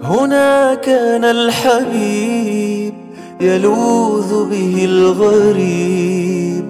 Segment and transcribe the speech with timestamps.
[0.00, 2.94] هنا كان الحبيب
[3.40, 6.64] يلوذ به الغريب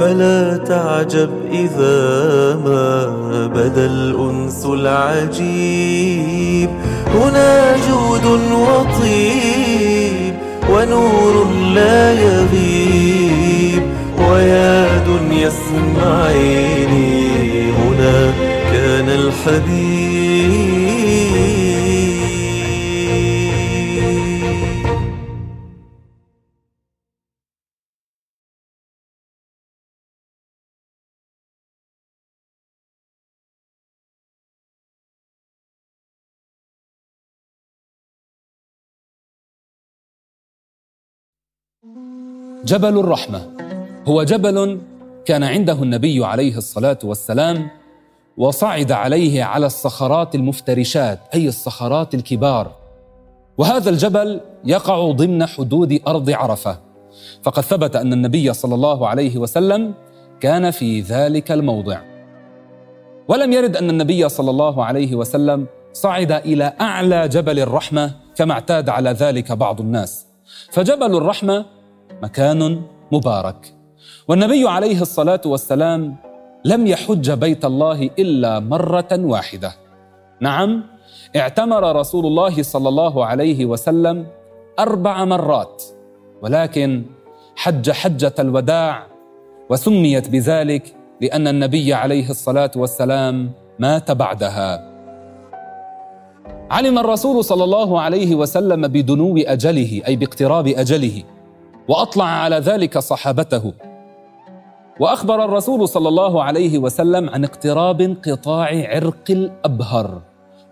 [0.00, 3.06] فلا تعجب إذا ما
[3.54, 5.90] بدا الأنس العجيب.
[7.14, 10.34] هنا جود وطيب
[10.70, 13.82] ونور لا يغيب
[14.30, 17.10] ويا دنيا اسمعيني
[17.72, 18.32] هنا
[18.72, 19.99] كان الحبيب.
[42.64, 43.46] جبل الرحمة.
[44.08, 44.80] هو جبل
[45.24, 47.68] كان عنده النبي عليه الصلاة والسلام
[48.36, 52.72] وصعد عليه على الصخرات المفترشات أي الصخرات الكبار.
[53.58, 56.78] وهذا الجبل يقع ضمن حدود أرض عرفة.
[57.42, 59.94] فقد ثبت أن النبي صلى الله عليه وسلم
[60.40, 62.00] كان في ذلك الموضع.
[63.28, 68.88] ولم يرد أن النبي صلى الله عليه وسلم صعد إلى أعلى جبل الرحمة كما اعتاد
[68.88, 70.29] على ذلك بعض الناس.
[70.70, 71.64] فجبل الرحمة
[72.22, 73.74] مكان مبارك.
[74.28, 76.16] والنبي عليه الصلاة والسلام
[76.64, 79.72] لم يحج بيت الله إلا مرة واحدة.
[80.40, 80.84] نعم
[81.36, 84.26] اعتمر رسول الله صلى الله عليه وسلم
[84.78, 85.82] أربع مرات
[86.42, 87.04] ولكن
[87.56, 89.06] حج حجة الوداع
[89.70, 94.89] وسميت بذلك لأن النبي عليه الصلاة والسلام مات بعدها.
[96.70, 101.22] علم الرسول صلى الله عليه وسلم بدنو أجله أي باقتراب أجله
[101.88, 103.72] وأطلع على ذلك صحابته.
[105.00, 110.22] وأخبر الرسول صلى الله عليه وسلم عن اقتراب انقطاع عرق الأبهر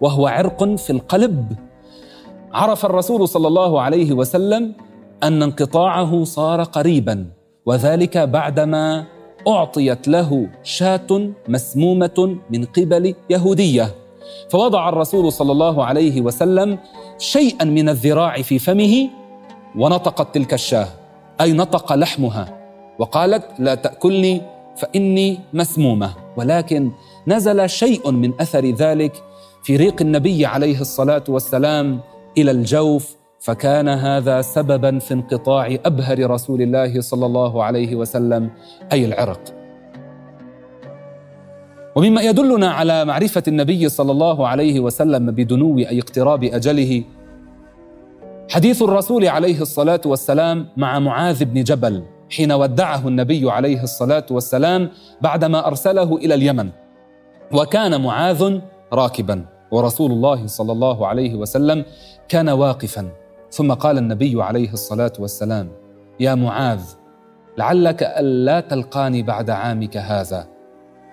[0.01, 1.53] وهو عرق في القلب.
[2.53, 4.75] عرف الرسول صلى الله عليه وسلم
[5.23, 7.27] أن انقطاعه صار قريبا
[7.67, 9.05] وذلك بعدما
[9.49, 14.08] أعطيت له شاة مسمومة من قبل يهودية.
[14.51, 16.79] فوضع الرسول صلى الله عليه وسلم
[17.19, 19.09] شيئا من الذراع في فمه
[19.77, 20.89] ونطقت تلك الشاه
[21.41, 22.59] أي نطق لحمها
[22.99, 24.43] وقالت لا تأكلني
[24.77, 26.91] فإني مسمومة ولكن
[27.27, 29.23] نزل شيء من أثر ذلك
[29.63, 32.01] في ريق النبي عليه الصلاة والسلام
[32.39, 38.51] إلى الجوف فكان هذا سببا في انقطاع أبهر رسول الله صلى الله عليه وسلم
[38.93, 39.58] أي العرق.
[41.99, 47.05] ومما يدلنا على معرفة النبي صلى الله عليه وسلم بدنو أي اقتراب أجله
[48.51, 54.91] حديث الرسول عليه الصلاة والسلام مع معاذ بن جبل حين ودعه النبي عليه الصلاة والسلام
[55.21, 56.71] بعدما أرسله إلى اليمن.
[57.53, 58.61] وكان معاذ
[58.93, 61.85] راكبا ورسول الله صلى الله عليه وسلم
[62.29, 63.09] كان واقفا.
[63.51, 65.69] ثم قال النبي عليه الصلاة والسلام
[66.21, 66.81] يا معاذ
[67.59, 70.58] لعلك ألا تلقاني بعد عامك هذا.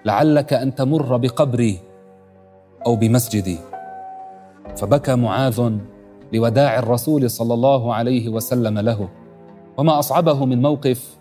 [0.06, 1.80] لعلك أن تمر بقبري
[2.86, 3.58] أو بمسجدي.
[4.78, 5.72] فبكى معاذ
[6.34, 9.10] لوداع الرسول صلى الله عليه وسلم له.
[9.78, 11.18] وما أصعبه من موقف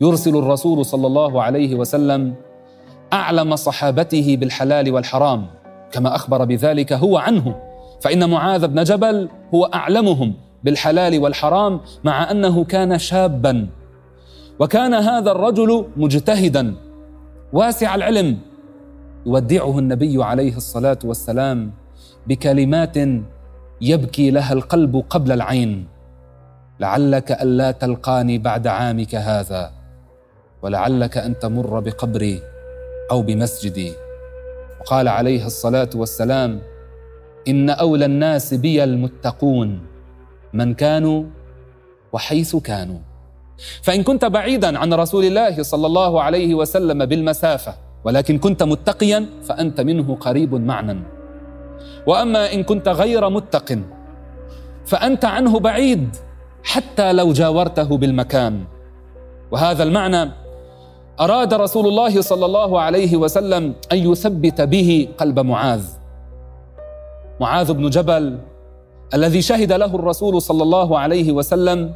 [0.00, 2.34] يرسل الرسول صلى الله عليه وسلم
[3.12, 5.46] أعلم صحابته بالحلال والحرام
[5.92, 7.54] كما أخبر بذلك هو عنه.
[8.00, 13.68] فإن معاذ بن جبل هو أعلمهم بالحلال والحرام مع أنه كان شابا.
[14.60, 16.87] وكان هذا الرجل مجتهدا.
[17.52, 18.38] واسع العلم
[19.26, 21.72] يودعه النبي عليه الصلاة والسلام
[22.26, 22.96] بكلمات
[23.80, 25.86] يبكي لها القلب قبل العين.
[26.80, 29.72] لعلك ألا تلقاني بعد عامك هذا
[30.62, 32.42] ولعلك أن تمر بقبري
[33.10, 33.92] أو بمسجدي.
[34.80, 36.60] وقال عليه الصلاة والسلام
[37.48, 39.80] إن أولى الناس بي المتقون
[40.52, 41.24] من كانوا
[42.12, 42.98] وحيث كانوا.
[43.82, 47.74] فإن كنت بعيدا عن رسول الله صلى الله عليه وسلم بالمسافة
[48.04, 51.02] ولكن كنت متقيا فأنت منه قريب معنا.
[52.06, 53.78] وأما إن كنت غير متق
[54.86, 56.16] فأنت عنه بعيد
[56.64, 58.64] حتى لو جاورته بالمكان.
[59.50, 60.30] وهذا المعنى
[61.20, 65.84] أراد رسول الله صلى الله عليه وسلم أن يثبت به قلب معاذ.
[67.40, 68.38] معاذ بن جبل
[69.14, 71.94] الذي شهد له الرسول صلى الله عليه وسلم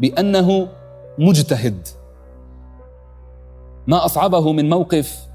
[0.00, 0.68] بأنه
[1.18, 1.88] مجتهد.
[3.86, 5.26] ما أصعبه من موقف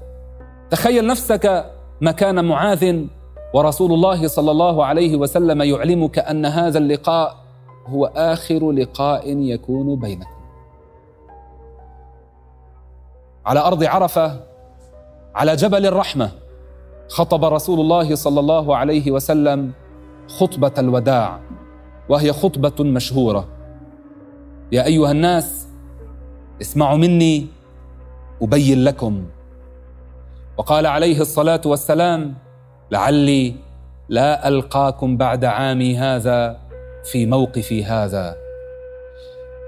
[0.70, 3.04] تخيل نفسك مكان معاذ
[3.54, 7.36] ورسول الله صلى الله عليه وسلم يعلمك أن هذا اللقاء
[7.86, 10.40] هو آخر لقاء يكون بينكم.
[13.46, 14.40] على أرض عرفة
[15.34, 16.30] على جبل الرحمة
[17.08, 19.72] خطب رسول الله صلى الله عليه وسلم
[20.28, 21.40] خطبة الوداع
[22.08, 23.48] وهي خطبة مشهورة.
[24.72, 25.59] يا أيها الناس
[26.60, 27.46] اسمعوا مني
[28.42, 29.24] أبين لكم.
[30.56, 32.34] وقال عليه الصلاة والسلام
[32.90, 33.54] لعلي
[34.08, 36.56] لا ألقاكم بعد عامي هذا
[37.04, 38.36] في موقفي هذا.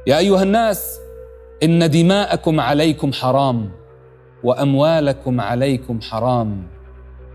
[0.07, 0.99] يا أيها الناس
[1.63, 3.71] إن دماءكم عليكم حرام
[4.45, 6.67] وأموالكم عليكم حرام.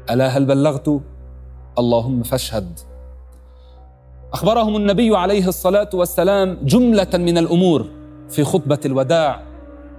[0.10, 1.02] ألا هل بلغت؟
[1.80, 2.80] اللهم فاشهد.
[4.34, 7.86] أخبرهم النبي عليه الصلاة والسلام جملة من الأمور
[8.30, 9.47] في خطبة الوداع.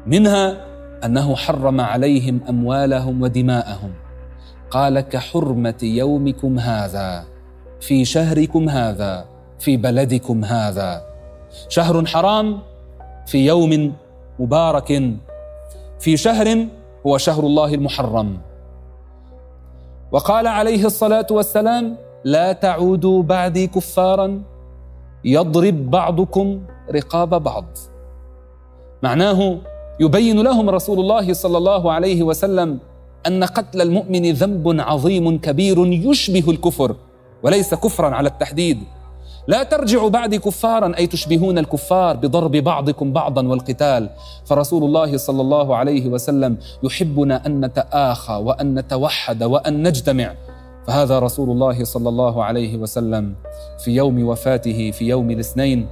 [0.08, 0.64] منها
[1.05, 3.93] أنه حرم عليهم أموالهم ودماءهم.
[4.70, 7.25] قال كحرمة يومكم هذا
[7.81, 9.25] في شهركم هذا
[9.58, 11.02] في بلدكم هذا.
[11.69, 12.58] شهر حرام
[13.26, 13.93] في يوم
[14.38, 15.02] مبارك
[16.00, 16.66] في شهر
[17.06, 18.38] هو شهر الله المحرم.
[20.12, 24.43] وقال عليه الصلاة والسلام لا تعودوا بعدي كفارا
[25.25, 26.60] يضرب بعضكم
[26.94, 27.66] رقاب بعض.
[29.02, 29.58] معناه
[30.00, 32.78] يبين لهم رسول الله صلى الله عليه وسلم
[33.26, 36.96] أن قتل المؤمن ذنب عظيم كبير يشبه الكفر
[37.42, 38.78] وليس كفرا على التحديد.
[39.48, 44.10] لا ترجعوا بعدي كفارا أي تشبهون الكفار بضرب بعضكم بعضا والقتال.
[44.44, 50.34] فرسول الله صلى الله عليه وسلم يحبنا أن نتآخى وأن نتوحد وأن نجتمع.
[50.86, 53.34] فهذا رسول الله صلى الله عليه وسلم
[53.84, 55.86] في يوم وفاته في يوم الاثنين.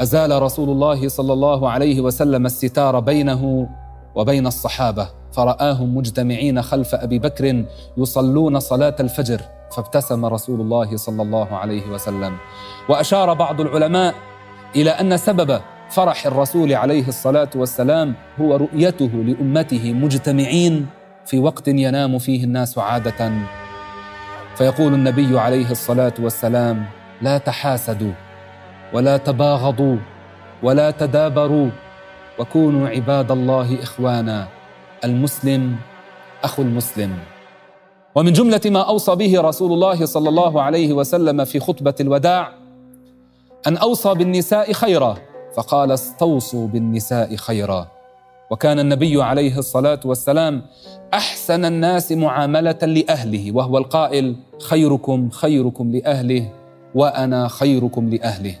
[0.00, 3.68] أزال رسول الله صلى الله عليه وسلم الستار بينه
[4.14, 7.64] وبين الصحابة فرآهم مجتمعين خلف أبي بكر
[7.96, 9.40] يصلون صلاة الفجر
[9.76, 12.36] فابتسم رسول الله صلى الله عليه وسلم.
[12.88, 14.14] وأشار بعض العلماء
[14.76, 15.60] إلى أن سبب
[15.90, 20.86] فرح الرسول عليه الصلاة والسلام هو رؤيته لأمته مجتمعين
[21.26, 23.32] في وقت ينام فيه الناس عادة.
[24.56, 26.86] فيقول النبي عليه الصلاة والسلام
[27.22, 28.12] لا تحاسدوا
[28.92, 29.96] ولا تباغضوا
[30.62, 31.70] ولا تدابروا
[32.38, 34.48] وكونوا عباد الله إخوانا
[35.04, 35.76] المسلم
[36.44, 37.18] أخو المسلم.
[38.14, 42.52] ومن جملة ما أوصى به رسول الله صلى الله عليه وسلم في خطبة الوداع
[43.66, 45.16] أن أوصى بالنساء خيرا
[45.56, 47.88] فقال استوصوا بالنساء خيرا.
[48.50, 50.62] وكان النبي عليه الصلاة والسلام
[51.14, 56.52] أحسن الناس معاملة لأهله وهو القائل خيركم خيركم لأهله
[56.94, 58.54] وأنا خيركم لأهله.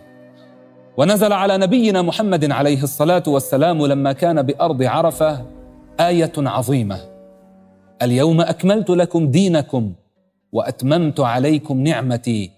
[0.96, 5.46] ونزل على نبينا محمد عليه الصلاة والسلام لما كان بأرض عرفة
[6.00, 7.00] آية عظيمة.
[8.02, 9.92] اليوم أكملت لكم دينكم
[10.52, 12.50] وأتممت عليكم نعمتي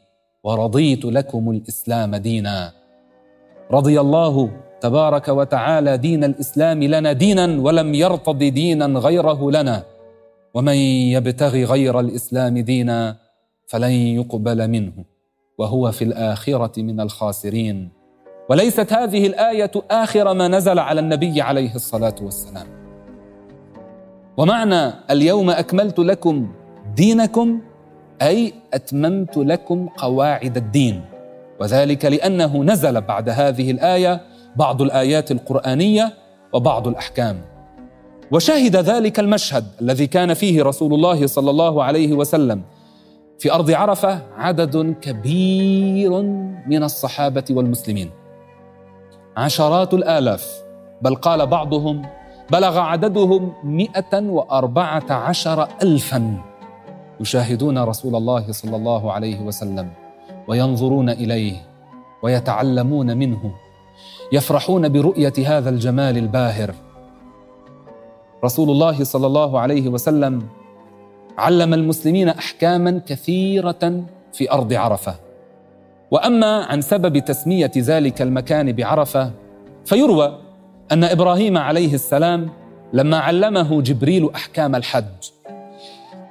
[0.44, 2.72] ورضيت لكم الإسلام دينا.
[3.70, 9.82] رضي الله تبارك وتعالى دين الإسلام لنا دينا ولم يرتض دينا غيره لنا.
[10.54, 10.76] ومن
[11.14, 13.16] يبتغي غير الإسلام دينا
[13.66, 14.92] فلن يقبل منه.
[15.58, 18.03] وهو في الآخرة من الخاسرين.
[18.48, 22.66] وليست هذه الآية آخر ما نزل على النبي عليه الصلاة والسلام.
[24.36, 26.48] ومعنى اليوم أكملت لكم
[26.96, 27.60] دينكم
[28.22, 31.04] أي أتممت لكم قواعد الدين.
[31.60, 34.20] وذلك لأنه نزل بعد هذه الآية
[34.56, 36.12] بعض الآيات القرآنية
[36.52, 37.40] وبعض الأحكام.
[38.30, 42.62] وشهد ذلك المشهد الذي كان فيه رسول الله صلى الله عليه وسلم
[43.38, 46.22] في أرض عرفة عدد كبير
[46.66, 48.10] من الصحابة والمسلمين.
[49.36, 50.62] عشرات الآلاف
[51.02, 52.02] بل قال بعضهم
[52.50, 56.38] بلغ عددهم مئة وأربعة عشر ألفا.
[57.20, 59.90] يشاهدون رسول الله صلى الله عليه وسلم
[60.48, 61.56] وينظرون إليه
[62.22, 63.54] ويتعلمون منه.
[64.32, 66.74] يفرحون برؤية هذا الجمال الباهر.
[68.44, 70.48] رسول الله صلى الله عليه وسلم
[71.38, 75.23] علم المسلمين أحكاما كثيرة في أرض عرفة.
[76.10, 79.32] وأما عن سبب تسمية ذلك المكان بعرفة
[79.84, 80.38] فيروى
[80.92, 82.50] أن إبراهيم عليه السلام
[82.92, 85.30] لما علمه جبريل أحكام الحج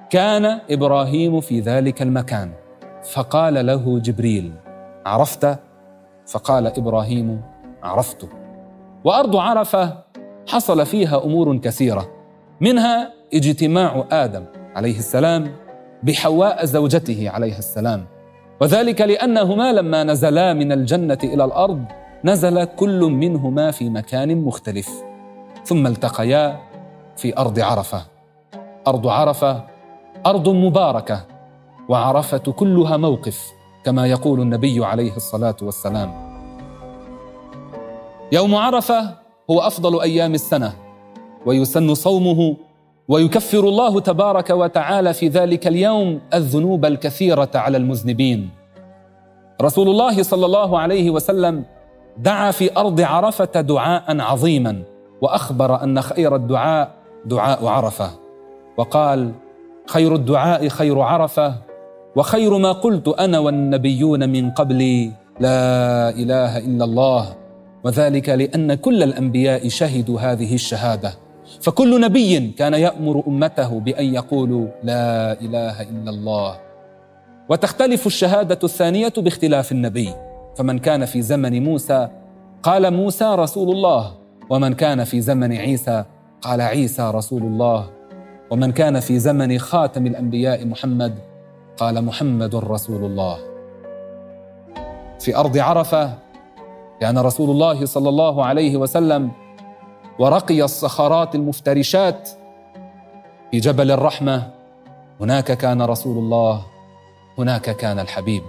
[0.09, 2.51] كان إبراهيم في ذلك المكان
[3.13, 4.53] فقال له جبريل
[5.05, 5.59] عرفت؟
[6.27, 7.41] فقال إبراهيم
[7.83, 8.29] عرفت.
[9.03, 9.97] وأرض عرفة
[10.47, 12.11] حصل فيها أمور كثيرة
[12.61, 15.55] منها اجتماع آدم عليه السلام
[16.03, 18.05] بحواء زوجته عليه السلام.
[18.61, 21.85] وذلك لأنهما لما نزلا من الجنة إلى الأرض
[22.25, 24.89] نزل كل منهما في مكان مختلف.
[25.65, 26.59] ثم التقيا
[27.17, 28.05] في أرض عرفة.
[28.87, 29.63] أرض عرفة
[30.25, 31.25] أرض مباركة.
[31.89, 33.51] وعرفة كلها موقف
[33.83, 36.33] كما يقول النبي عليه الصلاة والسلام.
[38.31, 39.15] يوم عرفة
[39.49, 40.73] هو أفضل أيام السنة
[41.45, 42.55] ويسن صومه
[43.07, 48.49] ويكفر الله تبارك وتعالى في ذلك اليوم الذنوب الكثيرة على المذنبين.
[49.61, 51.63] رسول الله صلى الله عليه وسلم
[52.17, 54.83] دعا في أرض عرفة دعاء عظيما
[55.21, 56.91] وأخبر أن خير الدعاء
[57.25, 58.09] دعاء عرفة.
[58.77, 59.31] وقال
[59.87, 61.55] خير الدعاء خير عرفة
[62.15, 67.35] وخير ما قلت أنا والنبيون من قبلي لا إله إلا الله.
[67.83, 71.22] وذلك لأن كل الأنبياء شهدوا هذه الشهادة.
[71.61, 76.55] فكل نبي كان يأمر أمته بأن يقولوا لا إله إلا الله.
[77.49, 80.13] وتختلف الشهادة الثانية باختلاف النبي.
[80.55, 82.07] فمن كان في زمن موسى
[82.63, 84.11] قال موسى رسول الله
[84.49, 86.03] ومن كان في زمن عيسى
[86.41, 87.89] قال عيسى رسول الله.
[88.51, 91.13] ومن كان في زمن خاتم الأنبياء محمد
[91.77, 93.37] قال محمد رسول الله.
[95.19, 96.13] في أرض عرفة
[97.01, 99.31] كان رسول الله صلى الله عليه وسلم
[100.19, 102.29] ورقي الصخرات المفترشات
[103.51, 104.51] في جبل الرحمة.
[105.21, 106.65] هناك كان رسول الله
[107.37, 108.43] هناك كان الحبيب.